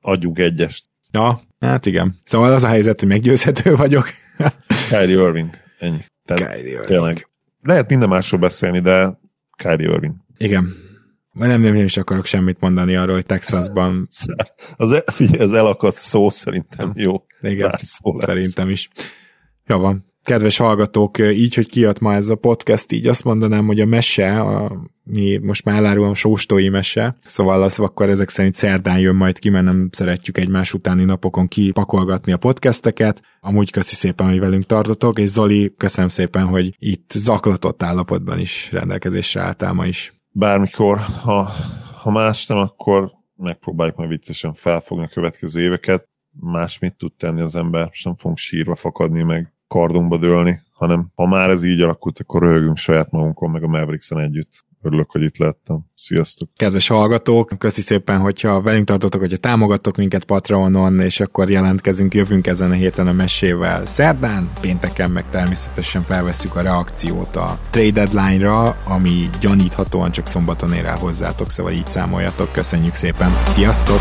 Adjuk 0.01 0.39
egyest. 0.39 0.85
Ja, 1.13 1.41
hát 1.59 1.87
igen. 1.87 2.21
Szóval 2.25 2.53
az 2.53 2.65
a 2.65 2.69
helyzet, 2.69 3.01
hogy 3.01 3.09
meggyőzhető 3.09 3.75
vagyok. 3.75 4.09
Kyrie 4.89 5.21
Irving. 5.21 5.51
Ennyi. 5.79 6.05
Tehát 6.25 6.53
Kyrie 6.53 6.71
Irving. 6.71 6.87
tényleg. 6.87 7.30
Lehet 7.63 7.89
minden 7.89 8.09
másról 8.09 8.41
beszélni, 8.41 8.81
de 8.81 9.19
Kyrie 9.57 9.89
Irving. 9.89 10.15
Igen. 10.37 10.75
Nem, 11.33 11.49
nem, 11.49 11.61
nem 11.61 11.77
is 11.77 11.97
akarok 11.97 12.25
semmit 12.25 12.61
mondani 12.61 12.97
arról, 12.97 13.15
hogy 13.15 13.27
Texasban 13.27 14.09
Az, 14.77 14.93
el, 14.93 15.03
figyelj, 15.07 15.43
az 15.43 15.53
elakadt 15.53 15.97
szó 15.97 16.31
szerintem 16.31 16.93
jó. 16.95 17.25
Igen, 17.41 17.57
Zárszó 17.57 18.17
lesz. 18.17 18.27
Szerintem 18.27 18.69
is. 18.71 18.89
Jó 19.67 19.79
van. 19.79 20.10
Kedves 20.31 20.57
hallgatók, 20.57 21.19
így, 21.19 21.55
hogy 21.55 21.69
kijött 21.69 21.99
ma 21.99 22.15
ez 22.15 22.29
a 22.29 22.37
podcast, 22.37 22.93
így 22.93 23.07
azt 23.07 23.25
mondanám, 23.25 23.67
hogy 23.67 23.81
a 23.81 23.87
mese, 23.87 24.41
a, 24.41 24.73
most 25.43 25.65
már 25.65 25.77
elárulom 25.77 26.15
sóstói 26.15 26.69
mese, 26.69 27.17
szóval 27.25 27.63
az 27.63 27.79
akkor 27.79 28.09
ezek 28.09 28.29
szerint 28.29 28.55
szerdán 28.55 28.99
jön 28.99 29.15
majd 29.15 29.39
ki, 29.39 29.49
mert 29.49 29.65
nem 29.65 29.89
szeretjük 29.93 30.39
egymás 30.39 30.75
utáni 30.75 31.05
napokon 31.05 31.49
kipakolgatni 31.49 32.33
a 32.33 32.37
podcasteket. 32.37 33.23
Amúgy 33.41 33.71
köszi 33.71 33.95
szépen, 33.95 34.29
hogy 34.29 34.39
velünk 34.39 34.65
tartotok, 34.65 35.19
és 35.19 35.29
Zoli, 35.29 35.75
köszönöm 35.77 36.09
szépen, 36.09 36.47
hogy 36.47 36.75
itt 36.79 37.11
zaklatott 37.11 37.83
állapotban 37.83 38.39
is 38.39 38.69
rendelkezésre 38.73 39.41
álltál 39.41 39.73
ma 39.73 39.87
is. 39.87 40.13
Bármikor, 40.33 40.99
ha, 40.99 41.51
ha 42.03 42.11
más 42.11 42.47
nem, 42.47 42.59
akkor 42.59 43.11
megpróbáljuk 43.37 43.97
majd 43.97 44.09
viccesen 44.09 44.53
felfogni 44.53 45.05
a 45.05 45.11
következő 45.15 45.61
éveket. 45.61 46.09
Más 46.41 46.79
mit 46.79 46.97
tud 46.97 47.13
tenni 47.17 47.41
az 47.41 47.57
ember, 47.57 47.89
és 47.93 48.03
nem 48.03 48.17
fogunk 48.17 48.39
sírva 48.39 48.75
fakadni, 48.75 49.23
meg 49.23 49.53
kardunkba 49.71 50.17
dőlni, 50.17 50.61
hanem 50.73 51.11
ha 51.15 51.27
már 51.27 51.51
ez 51.51 51.65
így 51.65 51.81
alakult, 51.81 52.19
akkor 52.19 52.43
röhögünk 52.43 52.77
saját 52.77 53.11
magunkon, 53.11 53.51
meg 53.51 53.63
a 53.63 53.67
Mavericks-en 53.67 54.21
együtt. 54.21 54.65
Örülök, 54.83 55.11
hogy 55.11 55.23
itt 55.23 55.37
lettem. 55.37 55.81
Sziasztok! 55.95 56.49
Kedves 56.57 56.89
hallgatók, 56.89 57.53
köszi 57.59 57.81
szépen, 57.81 58.21
hogyha 58.21 58.61
velünk 58.61 58.87
tartotok, 58.87 59.21
hogyha 59.21 59.37
támogattok 59.37 59.97
minket 59.97 60.25
Patreonon, 60.25 61.01
és 61.01 61.21
akkor 61.21 61.51
jelentkezünk, 61.51 62.15
jövünk 62.15 62.47
ezen 62.47 62.71
a 62.71 62.75
héten 62.75 63.07
a 63.07 63.13
mesével 63.13 63.87
szerdán, 63.87 64.51
pénteken 64.61 65.11
meg 65.11 65.25
természetesen 65.31 66.03
felvesszük 66.03 66.57
a 66.57 66.61
reakciót 66.61 67.37
a 67.37 67.59
trade 67.71 68.05
deadline-ra, 68.05 68.77
ami 68.85 69.29
gyaníthatóan 69.41 70.11
csak 70.11 70.27
szombaton 70.27 70.73
ér 70.73 70.85
el 70.85 70.97
hozzátok, 70.97 71.51
szóval 71.51 71.73
így 71.73 71.89
számoljatok. 71.89 72.53
Köszönjük 72.53 72.95
szépen, 72.95 73.31
sziasztok! 73.31 74.01